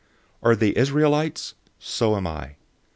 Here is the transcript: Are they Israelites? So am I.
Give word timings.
Are 0.41 0.55
they 0.55 0.75
Israelites? 0.75 1.53
So 1.77 2.15
am 2.17 2.25
I. 2.25 2.55